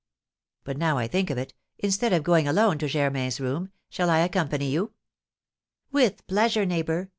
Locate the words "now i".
0.79-1.07